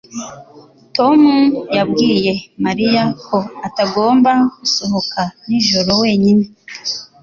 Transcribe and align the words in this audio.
Tom 0.95 1.21
yabwiye 1.77 2.31
Mariya 2.65 3.03
ko 3.27 3.37
atagomba 3.67 4.31
gusohoka 4.59 5.21
nijoro 5.47 5.91
wenyine 6.01 6.45